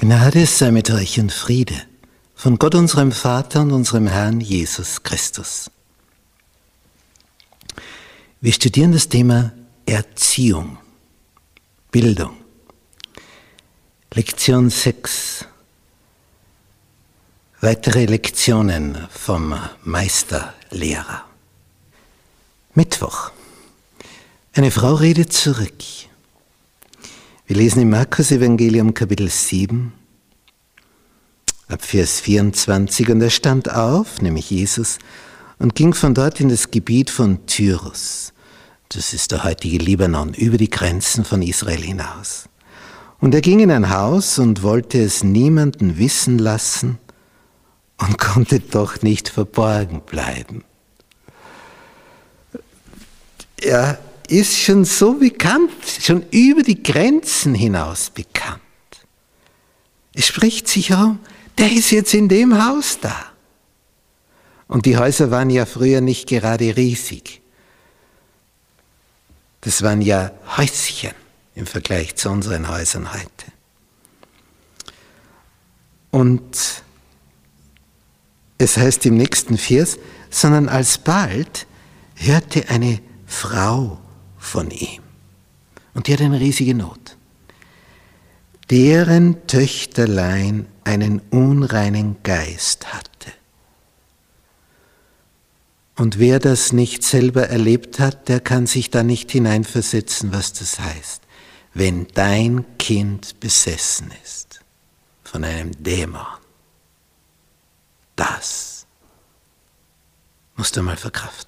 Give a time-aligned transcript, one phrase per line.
[0.00, 1.74] Gnade sei mit euch und Friede
[2.36, 5.72] von Gott unserem Vater und unserem Herrn Jesus Christus.
[8.40, 9.52] Wir studieren das Thema
[9.86, 10.78] Erziehung,
[11.90, 12.36] Bildung.
[14.14, 15.46] Lektion 6.
[17.60, 19.52] Weitere Lektionen vom
[19.82, 21.24] Meisterlehrer.
[22.74, 23.32] Mittwoch.
[24.52, 25.82] Eine Frau redet zurück.
[27.48, 29.90] Wir lesen im Markus Evangelium Kapitel 7
[31.68, 34.98] ab Vers 24 und er stand auf, nämlich Jesus,
[35.58, 38.34] und ging von dort in das Gebiet von Tyrus.
[38.90, 42.50] Das ist der heutige Libanon, über die Grenzen von Israel hinaus.
[43.18, 46.98] Und er ging in ein Haus und wollte es niemanden wissen lassen
[47.96, 50.64] und konnte doch nicht verborgen bleiben.
[53.56, 53.98] Er
[54.28, 58.60] ist schon so bekannt, schon über die Grenzen hinaus bekannt.
[60.14, 61.18] Es spricht sich herum,
[61.56, 63.16] der ist jetzt in dem Haus da.
[64.68, 67.40] Und die Häuser waren ja früher nicht gerade riesig.
[69.62, 71.12] Das waren ja Häuschen
[71.54, 73.52] im Vergleich zu unseren Häusern heute.
[76.10, 76.82] Und
[78.58, 79.98] es heißt im nächsten Vers,
[80.30, 81.66] sondern alsbald
[82.14, 83.98] hörte eine Frau
[84.38, 85.02] von ihm.
[85.94, 87.16] Und die hat eine riesige Not.
[88.70, 93.32] Deren Töchterlein einen unreinen Geist hatte.
[95.96, 100.78] Und wer das nicht selber erlebt hat, der kann sich da nicht hineinversetzen, was das
[100.78, 101.22] heißt.
[101.74, 104.60] Wenn dein Kind besessen ist
[105.24, 106.24] von einem Dämon,
[108.14, 108.86] das
[110.56, 111.47] musst du mal verkraften.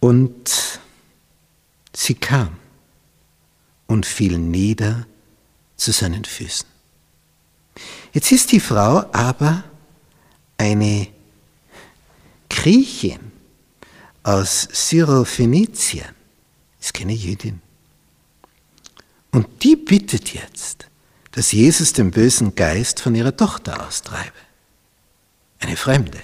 [0.00, 0.80] Und
[1.92, 2.56] sie kam
[3.86, 5.06] und fiel nieder
[5.76, 6.66] zu seinen Füßen.
[8.12, 9.64] Jetzt ist die Frau aber
[10.56, 11.08] eine
[12.48, 13.32] Griechin
[14.22, 16.08] aus Syrophoenizien,
[16.80, 17.60] ist keine Jüdin.
[19.30, 20.88] Und die bittet jetzt,
[21.32, 24.32] dass Jesus den bösen Geist von ihrer Tochter austreibe.
[25.60, 26.18] Eine Fremde.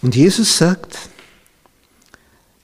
[0.00, 0.96] Und Jesus sagt,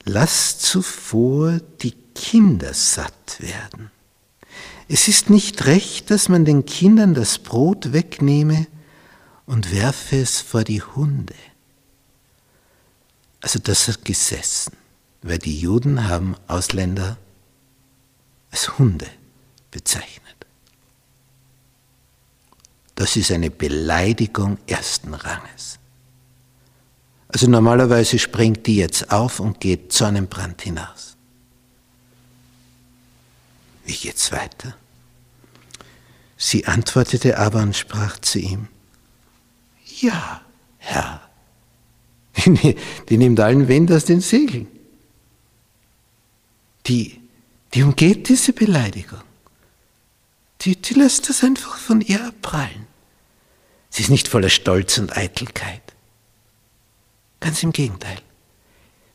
[0.03, 3.91] lass zuvor die Kinder satt werden.
[4.87, 8.67] Es ist nicht recht, dass man den Kindern das Brot wegnehme
[9.45, 11.35] und werfe es vor die Hunde.
[13.41, 14.73] Also das hat gesessen,
[15.21, 17.17] weil die Juden haben Ausländer
[18.51, 19.07] als Hunde
[19.71, 20.35] bezeichnet.
[22.95, 25.79] Das ist eine Beleidigung ersten Ranges.
[27.35, 31.17] Also normalerweise springt die jetzt auf und geht zu einem Brand hinaus.
[33.83, 34.77] Wie geht's weiter?
[36.37, 38.69] Sie antwortete aber und sprach zu ihm,
[39.99, 40.43] ja,
[40.77, 41.19] Herr.
[43.09, 44.67] Die nimmt allen Wind aus den Segeln.
[46.87, 47.19] Die,
[47.73, 49.23] die umgeht diese Beleidigung.
[50.61, 52.87] Die, die lässt das einfach von ihr abprallen.
[53.89, 55.84] Sie ist nicht voller Stolz und Eitelkeit.
[57.39, 58.17] Ganz im Gegenteil.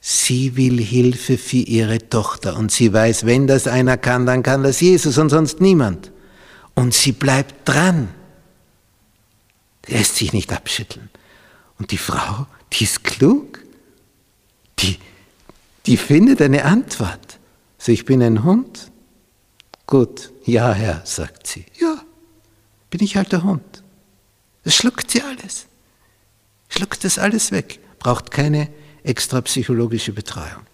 [0.01, 4.63] Sie will Hilfe für ihre Tochter und sie weiß, wenn das einer kann, dann kann
[4.63, 6.11] das Jesus und sonst niemand.
[6.75, 8.09] Und sie bleibt dran.
[9.87, 11.11] Lässt sich nicht abschütteln.
[11.79, 13.59] Und die Frau, die ist klug.
[14.79, 14.99] Die,
[15.85, 17.39] die findet eine Antwort.
[17.77, 18.91] So, ich bin ein Hund.
[19.87, 21.67] Gut, ja, Herr, sagt sie.
[21.79, 22.03] Ja,
[22.89, 23.83] bin ich halt der Hund.
[24.65, 25.67] Das schluckt sie alles.
[26.69, 28.69] Schluckt das alles weg braucht keine
[29.05, 30.67] extra psychologische Betreuung.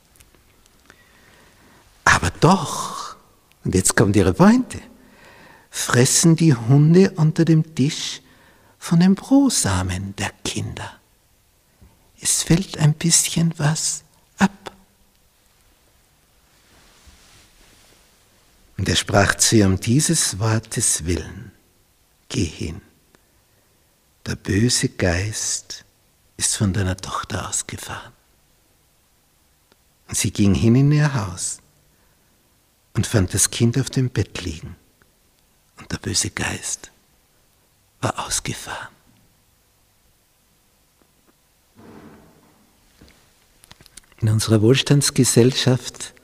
[2.05, 3.17] Aber doch,
[3.65, 4.81] und jetzt kommt ihre Pointe,
[5.71, 8.23] fressen die Hunde unter dem Tisch
[8.79, 10.99] von den Brosamen der Kinder.
[12.21, 14.05] Es fällt ein bisschen was
[14.39, 14.73] ab.
[18.79, 21.51] Und er sprach zu ihr um dieses Wortes willen,
[22.29, 22.81] geh hin,
[24.27, 25.86] der böse Geist
[26.37, 28.13] ist von deiner Tochter ausgefahren.
[30.09, 31.59] Und sie ging hin in ihr Haus
[32.95, 34.77] und fand das Kind auf dem Bett liegen.
[35.79, 36.91] Und der böse Geist
[38.01, 38.89] war ausgefahren.
[44.21, 46.15] In unserer Wohlstandsgesellschaft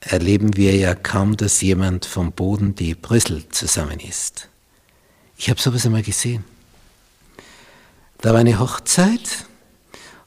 [0.00, 4.48] erleben wir ja kaum, dass jemand vom Boden die Brüssel zusammen isst.
[5.36, 6.44] Ich habe sowas einmal gesehen.
[8.20, 9.46] Da war eine Hochzeit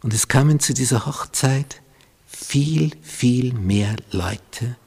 [0.02, 1.82] und es kamen zu dieser Hochzeit
[2.26, 4.78] viel, viel mehr Leute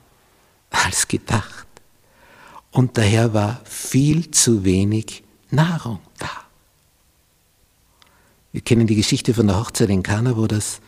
[0.70, 1.66] als gedacht.
[2.72, 6.30] Und daher war viel zu wenig Nahrung da.
[8.50, 10.80] Wir kennen die Geschichte von der Hochzeit in Kana, wo das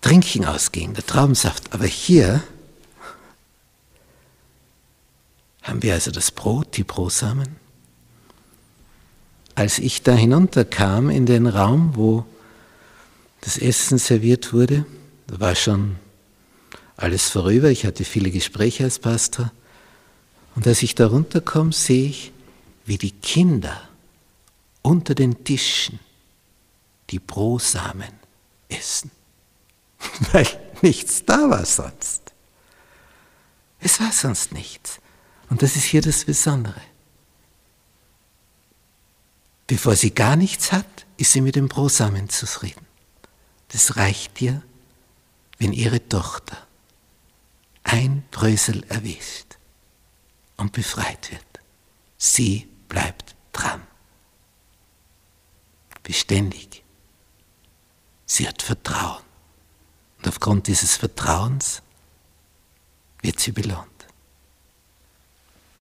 [0.00, 1.74] Trinken ausging, der Traubensaft.
[1.74, 2.42] Aber hier
[5.62, 7.67] haben wir also das Brot, die Brosamen.
[9.58, 12.24] Als ich da hinunterkam in den Raum, wo
[13.40, 14.86] das Essen serviert wurde,
[15.26, 15.96] da war schon
[16.96, 19.50] alles vorüber, ich hatte viele Gespräche als Pastor,
[20.54, 22.30] und als ich da runterkomme, sehe ich,
[22.86, 23.82] wie die Kinder
[24.82, 25.98] unter den Tischen
[27.10, 28.12] die Brosamen
[28.68, 29.10] essen,
[30.32, 30.46] weil
[30.82, 32.32] nichts da war sonst.
[33.80, 35.00] Es war sonst nichts.
[35.50, 36.80] Und das ist hier das Besondere.
[39.68, 42.86] Bevor sie gar nichts hat, ist sie mit dem Brosamen zufrieden.
[43.68, 44.62] Das reicht ihr,
[45.58, 46.56] wenn ihre Tochter
[47.84, 49.58] ein Brösel erwischt
[50.56, 51.44] und befreit wird.
[52.16, 53.86] Sie bleibt dran.
[56.02, 56.82] Beständig.
[58.24, 59.22] Sie hat Vertrauen.
[60.16, 61.82] Und aufgrund dieses Vertrauens
[63.20, 63.97] wird sie belohnt.